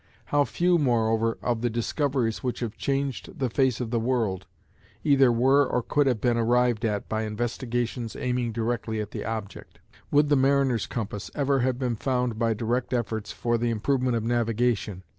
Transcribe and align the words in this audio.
How 0.25 0.45
few, 0.45 0.79
moreover, 0.79 1.37
of 1.43 1.61
the 1.61 1.69
discoveries 1.69 2.41
which 2.41 2.61
have 2.61 2.75
changed 2.75 3.37
the 3.37 3.51
face 3.51 3.79
of 3.79 3.91
the 3.91 3.99
world, 3.99 4.47
either 5.03 5.31
were 5.31 5.63
or 5.63 5.83
could 5.83 6.07
have 6.07 6.19
been 6.19 6.37
arrived 6.37 6.83
at 6.85 7.07
by 7.07 7.21
investigations 7.21 8.15
aiming 8.15 8.51
directly 8.51 8.99
at 8.99 9.11
the 9.11 9.23
object! 9.23 9.77
Would 10.09 10.29
the 10.29 10.35
mariner's 10.35 10.87
compass 10.87 11.29
ever 11.35 11.59
have 11.59 11.77
been 11.77 11.97
found 11.97 12.39
by 12.39 12.55
direct 12.55 12.93
efforts 12.95 13.31
for 13.31 13.59
the 13.59 13.69
improvement 13.69 14.15
of 14.15 14.23
navigation? 14.23 15.03